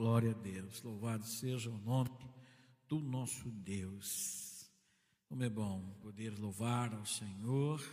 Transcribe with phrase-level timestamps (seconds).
[0.00, 0.82] Glória a Deus.
[0.82, 2.08] Louvado seja o nome
[2.88, 4.66] do nosso Deus.
[5.28, 7.84] Como é bom poder louvar ao Senhor,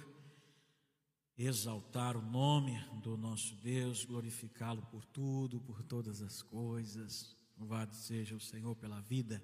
[1.38, 7.36] exaltar o nome do nosso Deus, glorificá-lo por tudo, por todas as coisas.
[7.58, 9.44] Louvado seja o Senhor pela vida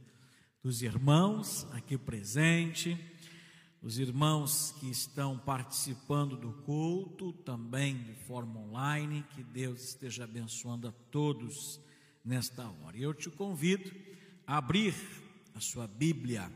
[0.62, 2.98] dos irmãos aqui presente,
[3.82, 9.22] os irmãos que estão participando do culto também de forma online.
[9.36, 11.83] Que Deus esteja abençoando a todos
[12.24, 12.98] nesta hora.
[12.98, 13.92] Eu te convido
[14.48, 14.96] a abrir
[15.54, 16.52] a sua Bíblia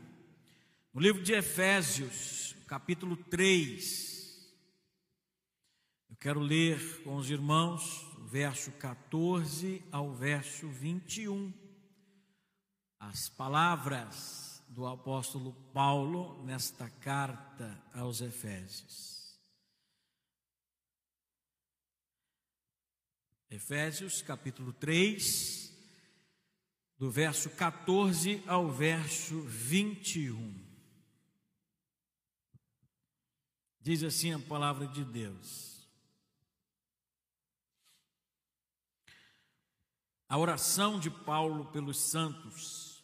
[0.92, 4.48] no livro de Efésios, capítulo 3.
[6.10, 11.52] Eu quero ler com os irmãos o verso 14 ao verso 21.
[12.98, 19.17] As palavras do apóstolo Paulo nesta carta aos Efésios.
[23.50, 25.72] Efésios capítulo 3,
[26.98, 30.54] do verso 14 ao verso 21.
[33.80, 35.88] Diz assim a palavra de Deus.
[40.28, 43.02] A oração de Paulo pelos santos.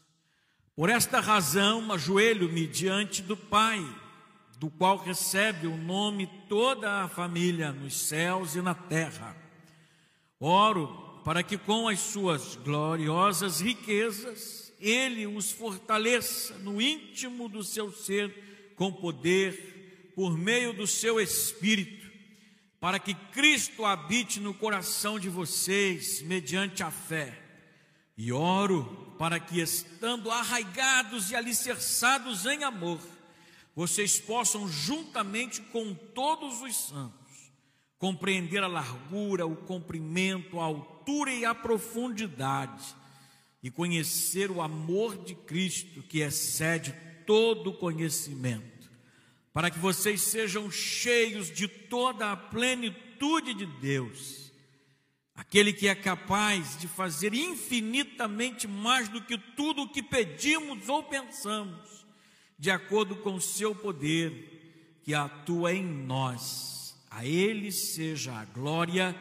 [0.76, 3.80] Por esta razão, ajoelho-me diante do Pai,
[4.58, 9.43] do qual recebe o nome toda a família nos céus e na terra.
[10.44, 10.88] Oro
[11.24, 18.72] para que com as suas gloriosas riquezas ele os fortaleça no íntimo do seu ser
[18.76, 22.10] com poder por meio do seu espírito,
[22.78, 27.40] para que Cristo habite no coração de vocês mediante a fé.
[28.14, 33.00] E oro para que estando arraigados e alicerçados em amor,
[33.74, 37.23] vocês possam juntamente com todos os santos
[37.98, 42.94] compreender a largura, o comprimento, a altura e a profundidade,
[43.62, 46.94] e conhecer o amor de Cristo que excede
[47.26, 48.90] todo conhecimento,
[49.52, 54.52] para que vocês sejam cheios de toda a plenitude de Deus,
[55.34, 61.02] aquele que é capaz de fazer infinitamente mais do que tudo o que pedimos ou
[61.02, 62.06] pensamos,
[62.58, 66.73] de acordo com o seu poder que atua em nós
[67.14, 69.14] a Ele seja a glória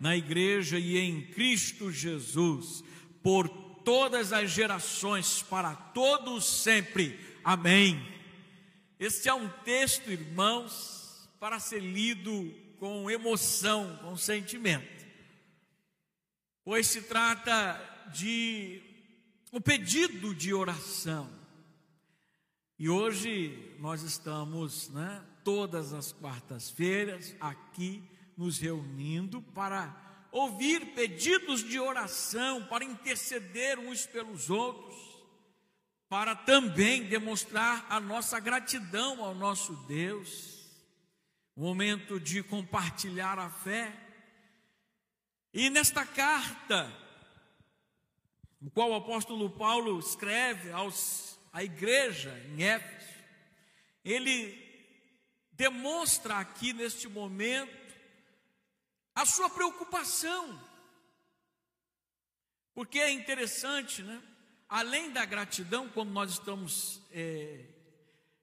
[0.00, 2.82] na igreja e em Cristo Jesus,
[3.22, 3.48] por
[3.84, 7.18] todas as gerações, para todos sempre.
[7.44, 8.04] Amém.
[8.98, 15.06] Este é um texto, irmãos, para ser lido com emoção, com sentimento,
[16.64, 17.80] pois se trata
[18.12, 18.82] de
[19.52, 21.30] um pedido de oração.
[22.76, 28.02] E hoje nós estamos, né, todas as quartas-feiras aqui
[28.36, 29.94] nos reunindo para
[30.32, 34.96] ouvir pedidos de oração, para interceder uns pelos outros,
[36.08, 40.66] para também demonstrar a nossa gratidão ao nosso Deus,
[41.54, 43.94] momento de compartilhar a fé.
[45.54, 46.92] E nesta carta,
[48.60, 53.14] o qual o apóstolo Paulo escreve aos, à igreja em Éfeso,
[54.04, 54.65] ele
[55.56, 57.94] demonstra aqui neste momento
[59.14, 60.60] a sua preocupação.
[62.74, 64.22] Porque é interessante, né?
[64.68, 67.64] Além da gratidão, quando nós estamos é,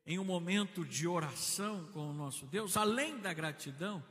[0.05, 4.03] em um momento de oração com o nosso Deus, além da gratidão,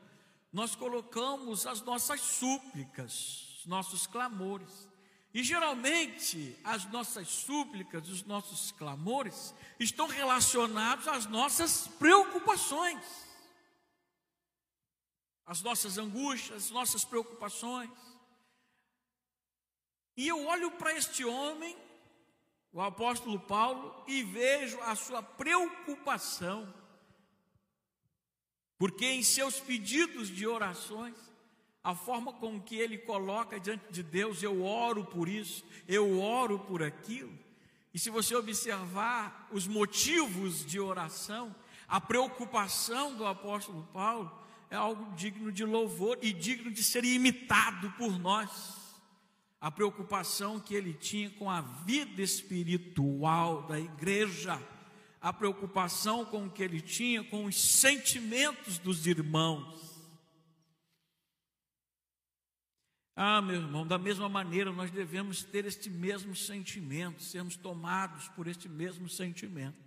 [0.53, 4.89] nós colocamos as nossas súplicas, os nossos clamores.
[5.35, 13.03] E geralmente as nossas súplicas, os nossos clamores estão relacionados às nossas preocupações,
[15.47, 17.91] às nossas angústias, às nossas preocupações.
[20.15, 21.75] E eu olho para este homem,
[22.71, 26.73] o apóstolo Paulo, e vejo a sua preocupação,
[28.77, 31.17] porque em seus pedidos de orações,
[31.85, 36.59] a forma com que ele coloca diante de Deus, eu oro por isso, eu oro
[36.61, 37.37] por aquilo.
[37.93, 41.55] E se você observar os motivos de oração,
[41.89, 44.31] a preocupação do apóstolo Paulo
[44.71, 48.51] é algo digno de louvor e digno de ser imitado por nós.
[49.61, 54.61] A preocupação que ele tinha com a vida espiritual da igreja,
[55.21, 59.92] a preocupação com que ele tinha com os sentimentos dos irmãos.
[63.15, 68.47] Ah, meu irmão, da mesma maneira nós devemos ter este mesmo sentimento, sermos tomados por
[68.47, 69.79] este mesmo sentimento.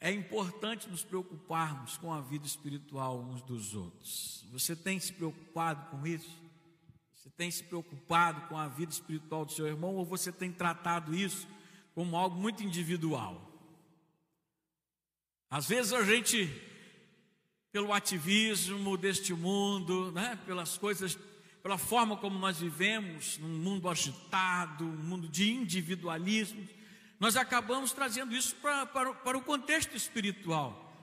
[0.00, 4.46] É importante nos preocuparmos com a vida espiritual uns dos outros.
[4.50, 6.30] Você tem se preocupado com isso?
[7.14, 11.14] Você tem se preocupado com a vida espiritual do seu irmão ou você tem tratado
[11.14, 11.46] isso
[11.94, 13.42] como algo muito individual?
[15.50, 16.50] Às vezes a gente,
[17.72, 21.18] pelo ativismo deste mundo, né, pelas coisas,
[21.66, 26.64] pela forma como nós vivemos, num mundo agitado, um mundo de individualismo,
[27.18, 30.96] nós acabamos trazendo isso para, para, para o contexto espiritual.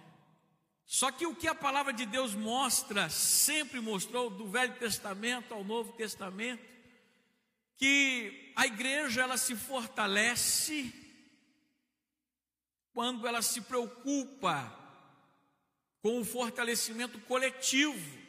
[0.85, 5.65] Só que o que a palavra de Deus mostra, sempre mostrou, do Velho Testamento ao
[5.65, 6.63] Novo Testamento,
[7.75, 10.93] que a igreja ela se fortalece
[12.93, 14.73] quando ela se preocupa
[16.01, 18.22] com o fortalecimento coletivo.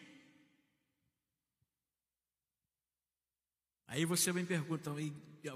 [3.87, 4.93] Aí você me pergunta,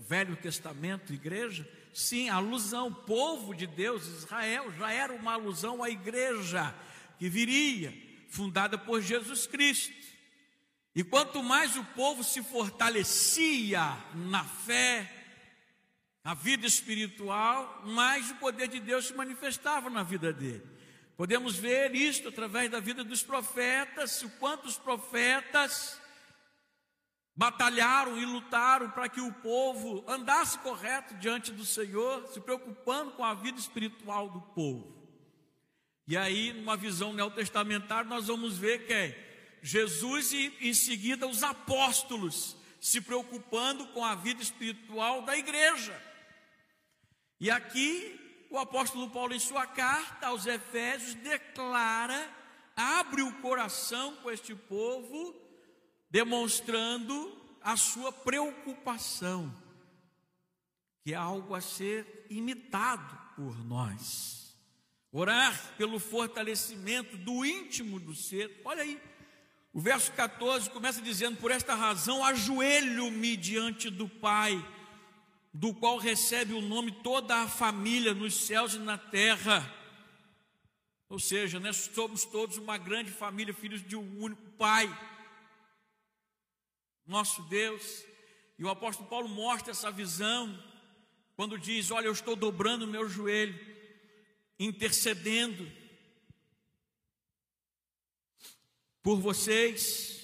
[0.06, 1.68] Velho Testamento, igreja?
[1.94, 6.74] Sim, alusão, povo de Deus, Israel, já era uma alusão à igreja
[7.18, 7.92] que viria,
[8.28, 9.96] fundada por Jesus Cristo.
[10.94, 15.10] E quanto mais o povo se fortalecia na fé,
[16.22, 20.64] na vida espiritual, mais o poder de Deus se manifestava na vida dele.
[21.16, 26.00] Podemos ver isto através da vida dos profetas, o quanto os profetas
[27.38, 33.24] batalharam e lutaram para que o povo andasse correto diante do Senhor, se preocupando com
[33.24, 34.92] a vida espiritual do povo.
[36.08, 41.44] E aí, numa visão neotestamentária, nós vamos ver que é Jesus e em seguida os
[41.44, 45.96] apóstolos se preocupando com a vida espiritual da igreja.
[47.38, 52.28] E aqui o apóstolo Paulo, em sua carta aos Efésios, declara,
[52.74, 55.47] abre o coração com este povo,
[56.10, 59.54] demonstrando a sua preocupação,
[61.04, 64.56] que é algo a ser imitado por nós.
[65.10, 68.60] Orar pelo fortalecimento do íntimo do ser.
[68.64, 69.00] Olha aí,
[69.72, 74.62] o verso 14 começa dizendo: Por esta razão ajoelho-me diante do Pai,
[75.52, 79.74] do qual recebe o nome toda a família nos céus e na terra.
[81.08, 84.88] Ou seja, nós somos todos uma grande família, filhos de um único Pai,
[87.08, 88.04] nosso Deus.
[88.58, 90.62] E o apóstolo Paulo mostra essa visão
[91.34, 93.58] quando diz: Olha, eu estou dobrando o meu joelho
[94.60, 95.70] intercedendo
[99.02, 100.18] por vocês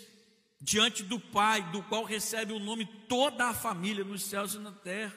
[0.60, 4.72] diante do Pai, do qual recebe o nome toda a família nos céus e na
[4.72, 5.14] terra.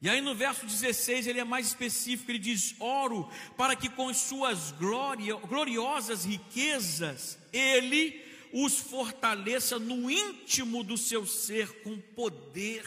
[0.00, 4.12] E aí no verso 16 ele é mais específico, ele diz: Oro para que com
[4.14, 8.25] suas gloria, gloriosas riquezas ele
[8.58, 12.86] os fortaleça no íntimo do seu ser com poder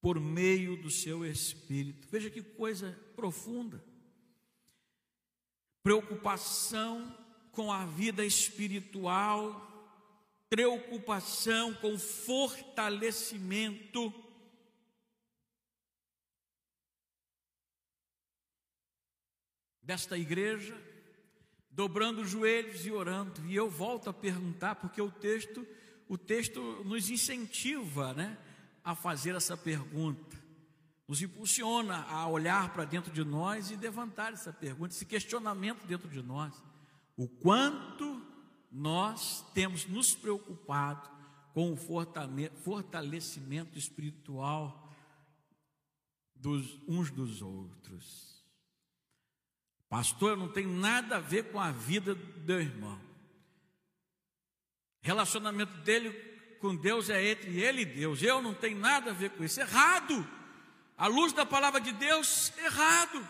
[0.00, 2.08] por meio do seu espírito.
[2.10, 3.84] Veja que coisa profunda.
[5.82, 7.14] Preocupação
[7.52, 10.00] com a vida espiritual,
[10.48, 14.10] preocupação com fortalecimento.
[19.82, 20.93] Desta igreja,
[21.74, 25.66] dobrando os joelhos e orando, e eu volto a perguntar, porque o texto,
[26.08, 28.38] o texto nos incentiva, né?
[28.82, 30.36] a fazer essa pergunta,
[31.08, 36.08] nos impulsiona a olhar para dentro de nós e levantar essa pergunta, esse questionamento dentro
[36.08, 36.54] de nós.
[37.16, 38.22] O quanto
[38.70, 41.08] nós temos nos preocupado
[41.54, 44.92] com o fortalecimento espiritual
[46.34, 48.43] dos uns dos outros.
[49.94, 53.00] Pastor, eu não tenho nada a ver com a vida do meu irmão.
[55.00, 56.10] Relacionamento dele
[56.60, 58.20] com Deus é entre ele e Deus.
[58.20, 59.60] Eu não tenho nada a ver com isso.
[59.60, 60.28] Errado.
[60.98, 63.28] À luz da palavra de Deus, errado.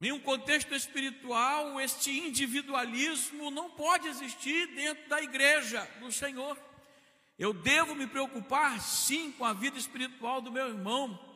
[0.00, 6.58] Em um contexto espiritual, este individualismo não pode existir dentro da igreja do Senhor.
[7.38, 11.31] Eu devo me preocupar, sim, com a vida espiritual do meu irmão,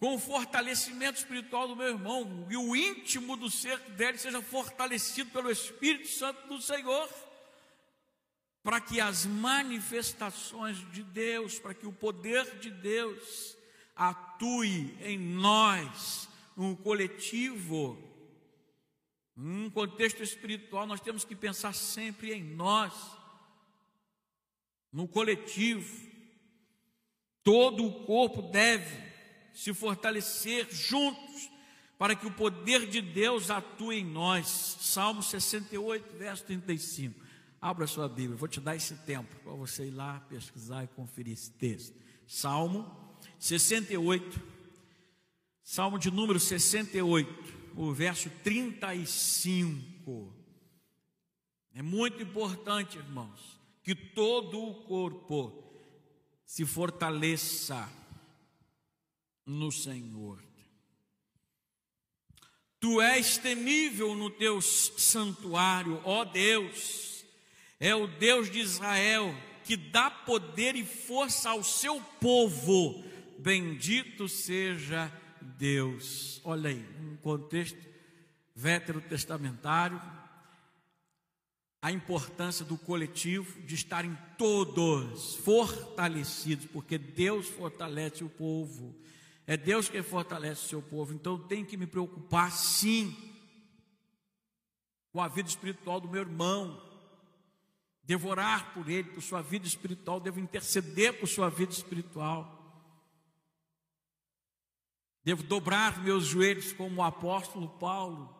[0.00, 5.30] com o fortalecimento espiritual do meu irmão, e o íntimo do ser dele seja fortalecido
[5.30, 7.08] pelo Espírito Santo do Senhor
[8.62, 13.56] para que as manifestações de Deus, para que o poder de Deus
[13.96, 17.98] atue em nós, no coletivo,
[19.34, 22.92] num contexto espiritual, nós temos que pensar sempre em nós,
[24.92, 26.08] no coletivo.
[27.42, 29.09] Todo o corpo deve
[29.60, 31.50] se fortalecer juntos
[31.98, 34.46] para que o poder de Deus atue em nós.
[34.80, 37.20] Salmo 68, verso 35.
[37.60, 41.34] Abra sua Bíblia, vou te dar esse tempo para você ir lá pesquisar e conferir
[41.34, 41.94] esse texto.
[42.26, 42.90] Salmo
[43.38, 44.40] 68,
[45.62, 50.34] Salmo de número 68, o verso 35.
[51.74, 55.70] É muito importante, irmãos, que todo o corpo
[56.46, 57.99] se fortaleça
[59.46, 60.42] no Senhor.
[62.78, 67.24] Tu és temível no teu santuário, ó Deus,
[67.78, 73.04] é o Deus de Israel que dá poder e força ao seu povo.
[73.38, 76.40] Bendito seja Deus.
[76.42, 77.78] Olha aí, um contexto
[78.54, 80.00] veterotestamentário,
[81.82, 88.94] a importância do coletivo, de estarem todos fortalecidos, porque Deus fortalece o povo.
[89.50, 91.12] É Deus que fortalece o seu povo.
[91.12, 93.16] Então eu tenho que me preocupar sim
[95.10, 96.80] com a vida espiritual do meu irmão.
[98.04, 102.56] Devorar por ele, por sua vida espiritual, devo interceder por sua vida espiritual.
[105.24, 108.32] Devo dobrar meus joelhos como o apóstolo Paulo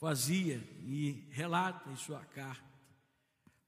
[0.00, 2.68] fazia e relata em sua carta,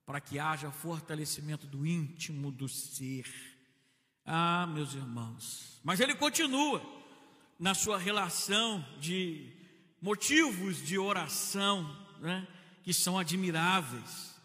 [0.05, 3.50] para que haja fortalecimento do íntimo do ser.
[4.33, 6.81] Ah, meus irmãos, mas ele continua
[7.59, 9.51] na sua relação de
[10.01, 11.85] motivos de oração,
[12.21, 12.47] né,
[12.85, 14.41] que são admiráveis.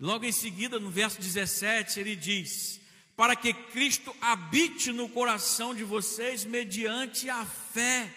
[0.00, 2.80] Logo em seguida, no verso 17, ele diz:
[3.14, 8.10] Para que Cristo habite no coração de vocês mediante a fé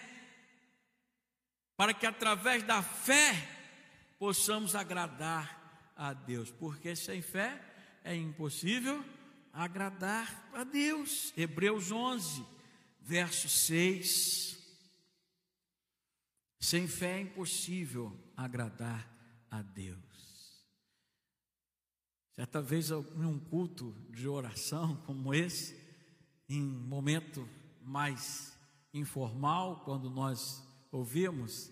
[1.76, 3.34] para que através da fé
[4.18, 7.58] possamos agradar a Deus, porque sem fé
[8.04, 9.02] é impossível
[9.52, 11.32] agradar a Deus.
[11.36, 12.44] Hebreus 11,
[13.00, 14.58] verso 6.
[16.60, 19.08] Sem fé é impossível agradar
[19.50, 19.98] a Deus.
[22.32, 25.78] Certa vez, em um culto de oração como esse,
[26.48, 27.48] em momento
[27.82, 28.56] mais
[28.92, 31.70] informal, quando nós ouvimos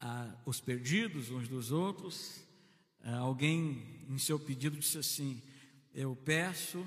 [0.00, 2.44] ah, os perdidos uns dos outros,
[3.00, 5.42] ah, alguém em seu pedido disse assim:
[5.94, 6.84] Eu peço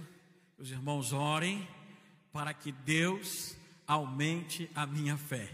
[0.57, 1.67] os irmãos orem
[2.31, 3.55] para que Deus
[3.87, 5.51] aumente a minha fé.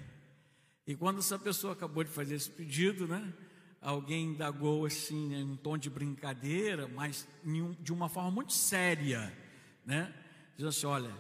[0.86, 3.34] E quando essa pessoa acabou de fazer esse pedido, né?
[3.82, 7.28] Alguém indagou assim, em um tom de brincadeira, mas
[7.80, 9.36] de uma forma muito séria,
[9.86, 10.14] né?
[10.56, 11.12] Diz assim: olha,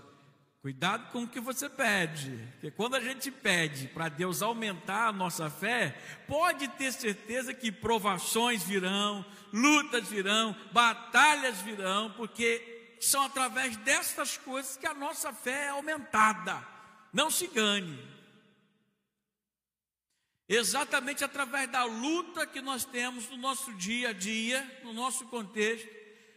[0.61, 5.11] Cuidado com o que você pede, porque quando a gente pede para Deus aumentar a
[5.11, 5.97] nossa fé,
[6.27, 12.70] pode ter certeza que provações virão, lutas virão, batalhas virão, porque
[13.01, 16.65] são através destas coisas que a nossa fé é aumentada.
[17.11, 17.99] Não se engane.
[20.47, 25.89] Exatamente através da luta que nós temos no nosso dia a dia, no nosso contexto,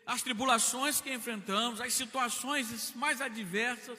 [0.06, 3.98] as tribulações que enfrentamos, as situações mais adversas,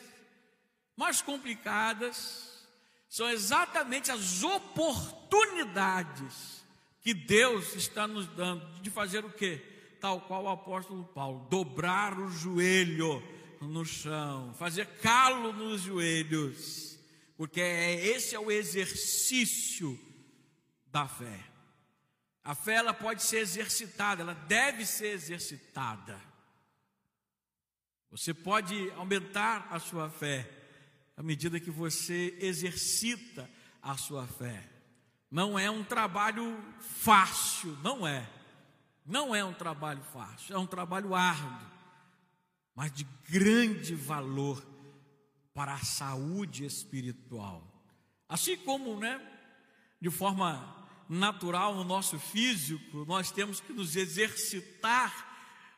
[0.96, 2.66] mais complicadas,
[3.10, 6.64] são exatamente as oportunidades
[7.02, 9.75] que Deus está nos dando de fazer o que?
[10.06, 13.24] Tal qual o apóstolo Paulo, dobrar o joelho
[13.60, 17.00] no chão, fazer calo nos joelhos,
[17.36, 20.00] porque é, esse é o exercício
[20.92, 21.40] da fé.
[22.44, 26.22] A fé ela pode ser exercitada, ela deve ser exercitada.
[28.12, 30.48] Você pode aumentar a sua fé
[31.18, 33.50] à medida que você exercita
[33.82, 34.70] a sua fé.
[35.32, 38.35] Não é um trabalho fácil, não é.
[39.06, 41.72] Não é um trabalho fácil, é um trabalho árduo,
[42.74, 44.66] mas de grande valor
[45.54, 47.64] para a saúde espiritual.
[48.28, 49.22] Assim como, né,
[50.02, 55.34] de forma natural no nosso físico, nós temos que nos exercitar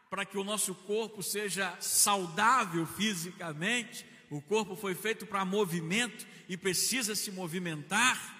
[0.09, 6.55] para que o nosso corpo seja saudável fisicamente, o corpo foi feito para movimento e
[6.55, 8.35] precisa se movimentar,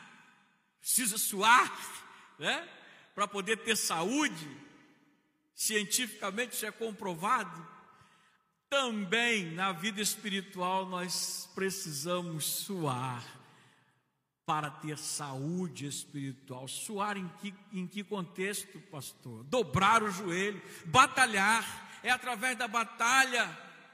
[0.80, 1.72] precisa suar,
[2.40, 2.68] né?
[3.14, 4.67] Para poder ter saúde.
[5.58, 7.68] Cientificamente isso é comprovado.
[8.70, 13.26] Também na vida espiritual nós precisamos suar
[14.46, 16.68] para ter saúde espiritual.
[16.68, 19.44] Suar em que, em que contexto, pastor?
[19.46, 21.90] Dobrar o joelho, batalhar.
[22.04, 23.50] É através da batalha,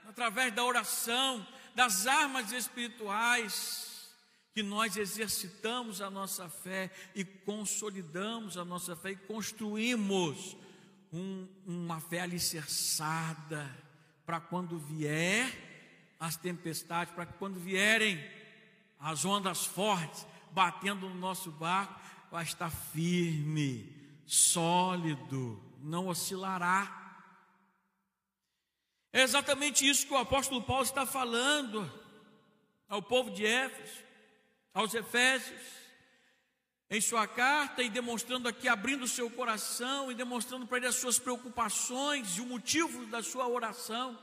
[0.06, 4.12] através da oração, das armas espirituais
[4.54, 10.58] que nós exercitamos a nossa fé e consolidamos a nossa fé e construímos
[11.14, 13.70] um, uma fé alicerçada
[14.26, 15.48] para quando vier
[16.20, 18.20] as tempestades, para que quando vierem
[19.00, 22.00] as ondas fortes batendo no nosso barco,
[22.32, 23.94] vai estar firme,
[24.26, 27.02] sólido, não oscilará.
[29.12, 31.92] É exatamente isso que o apóstolo Paulo está falando
[32.90, 34.04] ao povo de Éfeso,
[34.74, 35.83] aos Efésios.
[36.90, 40.96] Em sua carta e demonstrando aqui, abrindo o seu coração e demonstrando para ele as
[40.96, 44.18] suas preocupações e o motivo da sua oração.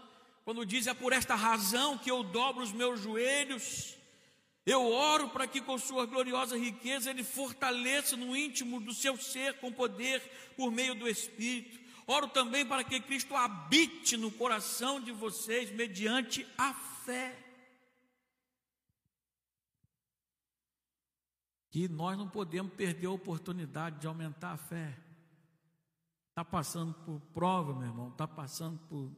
[0.44, 3.96] Quando diz: É por esta razão que eu dobro os meus joelhos,
[4.64, 9.54] eu oro para que com sua gloriosa riqueza ele fortaleça no íntimo do seu ser
[9.54, 10.22] com poder
[10.56, 11.80] por meio do Espírito.
[12.06, 17.49] Oro também para que Cristo habite no coração de vocês mediante a fé.
[21.70, 24.98] Que nós não podemos perder a oportunidade de aumentar a fé.
[26.28, 29.10] Está passando por prova, meu irmão, está passando por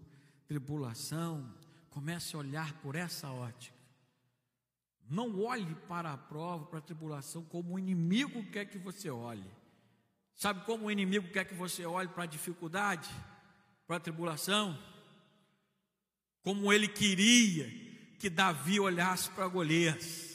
[0.47, 1.53] tribulação.
[1.91, 3.77] Comece a olhar por essa ótica.
[5.09, 9.51] Não olhe para a prova, para a tribulação, como o inimigo quer que você olhe.
[10.35, 13.11] Sabe como o inimigo quer que você olhe para a dificuldade,
[13.87, 14.79] para a tribulação?
[16.43, 17.69] Como ele queria
[18.19, 20.32] que Davi olhasse para Golias.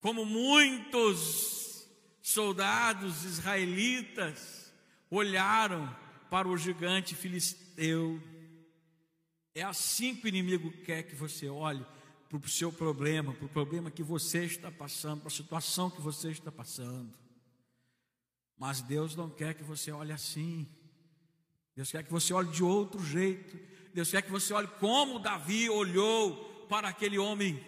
[0.00, 1.88] Como muitos
[2.20, 4.72] soldados israelitas
[5.10, 5.94] olharam
[6.30, 8.20] para o gigante filisteu.
[9.54, 11.84] É assim que o inimigo quer que você olhe
[12.28, 16.00] para o seu problema, para o problema que você está passando, para a situação que
[16.00, 17.12] você está passando.
[18.58, 20.68] Mas Deus não quer que você olhe assim.
[21.74, 23.58] Deus quer que você olhe de outro jeito.
[23.94, 27.62] Deus quer que você olhe como Davi olhou para aquele homem,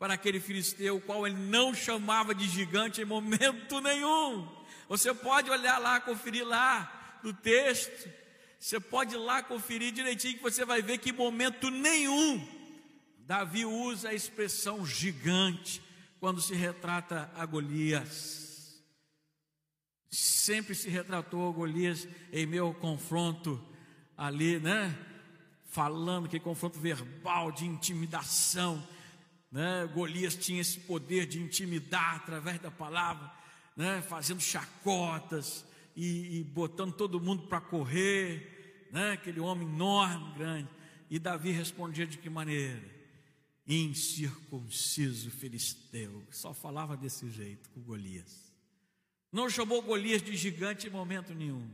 [0.00, 4.48] para aquele filisteu, o qual ele não chamava de gigante em momento nenhum.
[4.88, 8.10] Você pode olhar lá, conferir lá no texto.
[8.58, 12.44] Você pode ir lá conferir direitinho que você vai ver que em momento nenhum
[13.30, 15.80] Davi usa a expressão gigante
[16.18, 18.82] quando se retrata a Golias.
[20.10, 23.62] Sempre se retratou a Golias em meu confronto
[24.16, 24.98] ali, né?
[25.66, 28.82] Falando que confronto verbal de intimidação,
[29.50, 29.88] né?
[29.92, 33.30] Golias tinha esse poder de intimidar através da palavra,
[33.76, 34.02] né?
[34.02, 35.64] Fazendo chacotas
[35.96, 39.12] e, e botando todo mundo para correr, né?
[39.12, 40.68] Aquele homem enorme, grande.
[41.10, 43.00] E Davi respondia de que maneira?
[43.66, 46.24] incircunciso filisteu.
[46.30, 48.52] Só falava desse jeito com Golias.
[49.32, 51.68] Não chamou Golias de gigante em momento nenhum.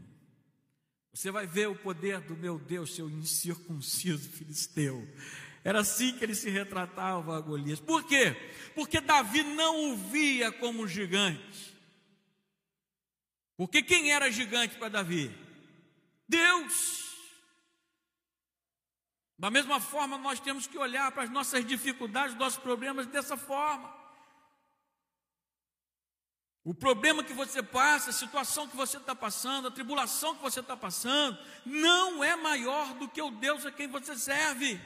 [1.13, 5.09] Você vai ver o poder do meu Deus, seu incircunciso filisteu.
[5.67, 7.81] Era assim que ele se retratava a Golias.
[7.81, 8.37] Por quê?
[8.73, 11.77] Porque Davi não o via como gigante.
[13.57, 15.37] Porque quem era gigante para Davi?
[16.29, 17.17] Deus.
[19.37, 23.93] Da mesma forma, nós temos que olhar para as nossas dificuldades, nossos problemas dessa forma.
[26.63, 30.61] O problema que você passa, a situação que você está passando, a tribulação que você
[30.61, 34.81] está passando, não é maior do que o Deus a quem você serve.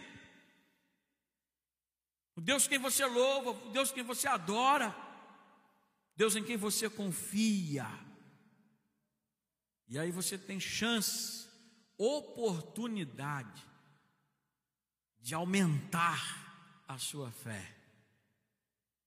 [2.40, 4.96] O Deus quem você louva, o Deus quem você adora,
[6.16, 7.87] Deus em quem você confia.
[9.87, 11.46] E aí você tem chance,
[11.98, 13.62] oportunidade
[15.20, 17.76] de aumentar a sua fé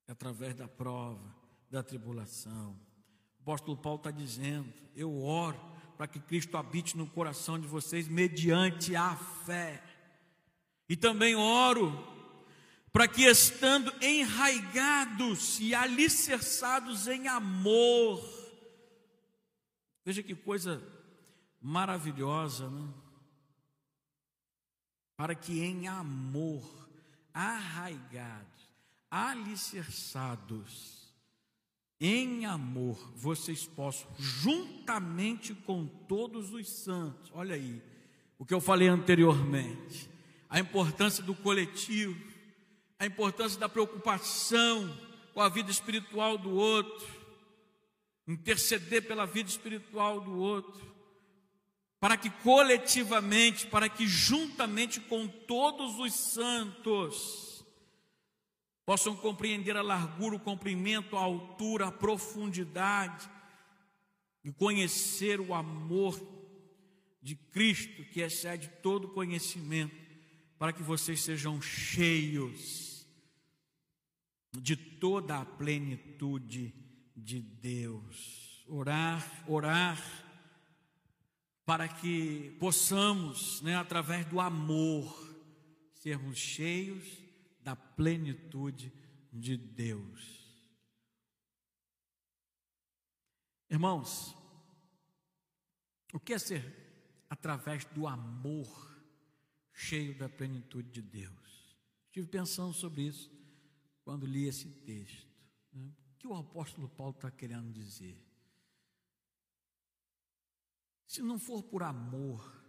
[0.08, 1.36] através da prova,
[1.72, 2.80] da tribulação.
[3.40, 5.60] O apóstolo Paulo está dizendo: Eu oro
[5.98, 9.84] para que Cristo habite no coração de vocês mediante a fé.
[10.88, 12.13] E também oro
[12.94, 18.24] para que, estando enraigados e alicerçados em amor,
[20.06, 20.80] veja que coisa
[21.60, 22.88] maravilhosa, né?
[25.18, 26.64] para que em amor,
[27.34, 28.70] arraigados,
[29.10, 31.12] alicerçados,
[32.00, 37.82] em amor, vocês possam, juntamente com todos os santos, olha aí,
[38.38, 40.08] o que eu falei anteriormente,
[40.48, 42.33] a importância do coletivo,
[43.04, 44.98] a importância da preocupação
[45.34, 47.06] com a vida espiritual do outro,
[48.26, 50.82] interceder pela vida espiritual do outro,
[52.00, 57.66] para que coletivamente, para que juntamente com todos os santos,
[58.86, 63.30] possam compreender a largura, o comprimento, a altura, a profundidade,
[64.46, 66.18] e conhecer o amor
[67.22, 69.96] de Cristo que excede todo conhecimento,
[70.58, 72.93] para que vocês sejam cheios
[74.60, 76.74] de toda a plenitude
[77.16, 78.64] de Deus.
[78.68, 80.00] Orar, orar
[81.66, 85.34] para que possamos, né, através do amor,
[85.94, 87.24] sermos cheios
[87.62, 88.92] da plenitude
[89.32, 90.44] de Deus.
[93.70, 94.36] Irmãos,
[96.14, 98.94] o que é ser através do amor
[99.74, 101.76] cheio da plenitude de Deus?
[102.06, 103.32] Estive pensando sobre isso
[104.04, 105.28] quando li esse texto.
[105.72, 105.92] Né?
[106.14, 108.18] O que o apóstolo Paulo está querendo dizer?
[111.08, 112.64] Se não for por amor,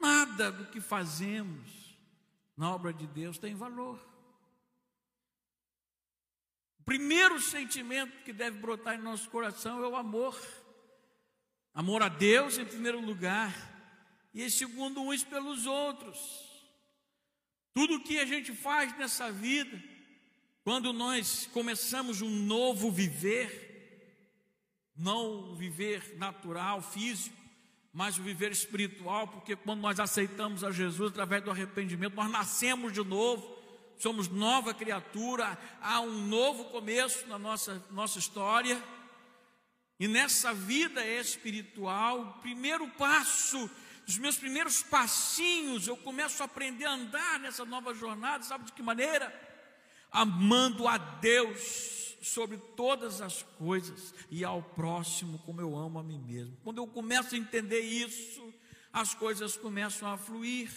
[0.00, 1.98] nada do que fazemos
[2.56, 3.98] na obra de Deus tem valor.
[6.78, 10.38] O primeiro sentimento que deve brotar em nosso coração é o amor.
[11.74, 13.52] Amor a Deus em primeiro lugar,
[14.32, 16.47] e em segundo, uns pelos outros.
[17.78, 19.80] Tudo que a gente faz nessa vida,
[20.64, 24.10] quando nós começamos um novo viver,
[24.96, 27.36] não o viver natural, físico,
[27.92, 32.92] mas o viver espiritual, porque quando nós aceitamos a Jesus através do arrependimento, nós nascemos
[32.92, 33.48] de novo,
[33.96, 38.82] somos nova criatura, há um novo começo na nossa, nossa história.
[40.00, 43.70] E nessa vida espiritual, o primeiro passo,
[44.08, 48.72] os meus primeiros passinhos, eu começo a aprender a andar nessa nova jornada, sabe de
[48.72, 49.46] que maneira?
[50.10, 56.18] amando a Deus sobre todas as coisas e ao próximo como eu amo a mim
[56.18, 56.56] mesmo.
[56.64, 58.52] Quando eu começo a entender isso,
[58.92, 60.70] as coisas começam a fluir,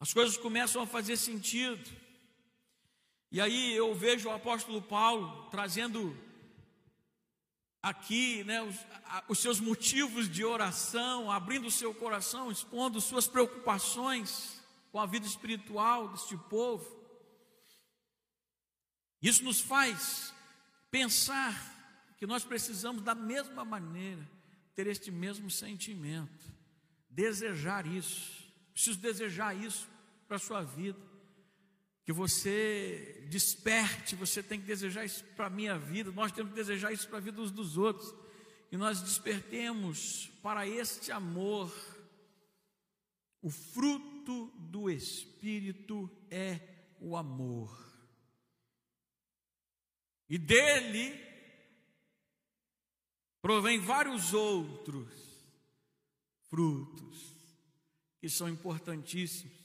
[0.00, 1.90] as coisas começam a fazer sentido.
[3.30, 6.16] E aí eu vejo o apóstolo Paulo trazendo
[7.88, 8.76] aqui né, os,
[9.28, 15.26] os seus motivos de oração, abrindo o seu coração, expondo suas preocupações com a vida
[15.26, 16.96] espiritual deste povo.
[19.20, 20.32] Isso nos faz
[20.90, 21.54] pensar
[22.16, 24.28] que nós precisamos, da mesma maneira,
[24.74, 26.46] ter este mesmo sentimento,
[27.10, 28.46] desejar isso.
[28.72, 29.88] Preciso desejar isso
[30.26, 31.07] para a sua vida.
[32.08, 36.56] Que você desperte, você tem que desejar isso para a minha vida, nós temos que
[36.56, 38.14] desejar isso para a vida uns dos outros.
[38.72, 41.70] E nós despertemos para este amor.
[43.42, 46.58] O fruto do Espírito é
[46.98, 47.78] o amor.
[50.30, 51.14] E dele
[53.42, 55.12] provém vários outros
[56.48, 57.34] frutos
[58.18, 59.58] que são importantíssimos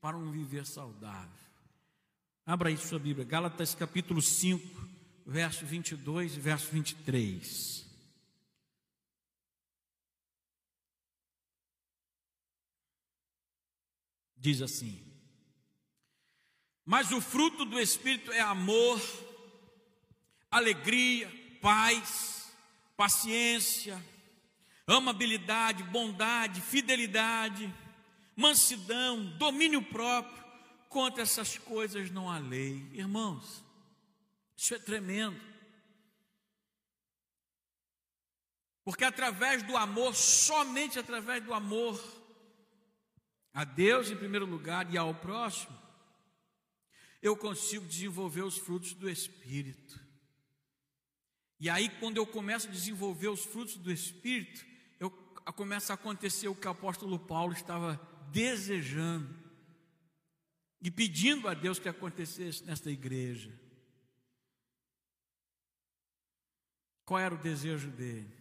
[0.00, 1.47] para um viver saudável.
[2.48, 4.88] Abra aí sua Bíblia, Gálatas capítulo 5,
[5.26, 7.86] verso 22 e verso 23.
[14.34, 14.98] Diz assim:
[16.86, 18.98] Mas o fruto do Espírito é amor,
[20.50, 21.30] alegria,
[21.60, 22.50] paz,
[22.96, 24.02] paciência,
[24.86, 27.70] amabilidade, bondade, fidelidade,
[28.34, 30.47] mansidão, domínio próprio.
[30.88, 32.88] Contra essas coisas não há lei.
[32.92, 33.62] Irmãos,
[34.56, 35.40] isso é tremendo.
[38.84, 42.02] Porque através do amor, somente através do amor
[43.52, 45.76] a Deus em primeiro lugar e ao próximo,
[47.20, 50.00] eu consigo desenvolver os frutos do Espírito.
[51.60, 54.64] E aí, quando eu começo a desenvolver os frutos do Espírito,
[55.52, 59.47] começa a acontecer o que o apóstolo Paulo estava desejando
[60.80, 63.52] e pedindo a Deus que acontecesse nesta igreja.
[67.04, 68.36] Qual era o desejo dele?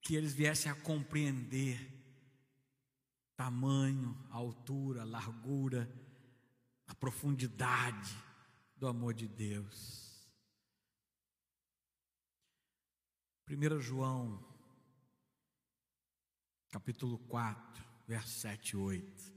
[0.00, 1.90] Que eles viessem a compreender
[3.36, 5.90] tamanho, altura, largura,
[6.86, 8.16] a profundidade
[8.76, 10.02] do amor de Deus.
[13.48, 14.42] 1 João,
[16.70, 19.31] capítulo 4, verso 7 e 8.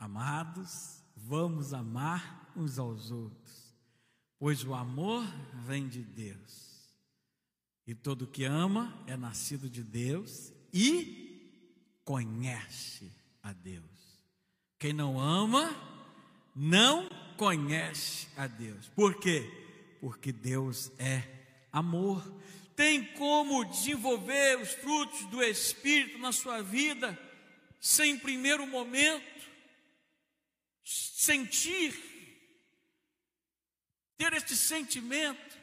[0.00, 3.72] Amados, vamos amar uns aos outros,
[4.36, 5.24] pois o amor
[5.64, 6.90] vem de Deus.
[7.86, 13.84] E todo que ama é nascido de Deus e conhece a Deus.
[14.76, 15.70] Quem não ama,
[16.56, 18.88] não conhece a Deus.
[18.88, 19.60] Por quê?
[20.00, 21.22] porque Deus é
[21.72, 22.24] amor.
[22.74, 27.18] Tem como desenvolver os frutos do Espírito na sua vida,
[27.78, 29.39] sem primeiro momento
[30.90, 31.94] sentir,
[34.16, 35.58] ter este sentimento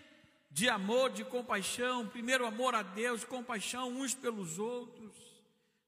[0.50, 5.14] de amor, de compaixão, primeiro amor a Deus, compaixão uns pelos outros.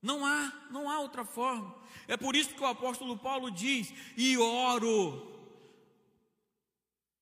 [0.01, 1.73] Não há, não há outra forma.
[2.07, 5.38] É por isso que o apóstolo Paulo diz: "E oro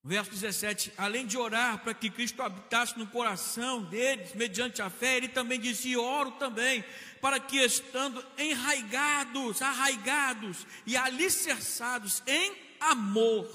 [0.07, 5.17] Verso 17: Além de orar para que Cristo habitasse no coração deles, mediante a fé,
[5.17, 6.81] ele também dizia: Oro também,
[7.19, 13.45] para que estando enraigados, arraigados e alicerçados em amor,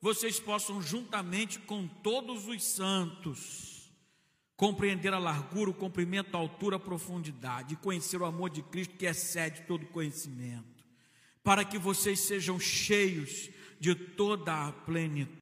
[0.00, 3.92] vocês possam, juntamente com todos os santos,
[4.56, 8.96] compreender a largura, o comprimento, a altura, a profundidade, e conhecer o amor de Cristo
[8.96, 10.80] que excede todo conhecimento
[11.42, 15.38] para que vocês sejam cheios de toda a plenitude.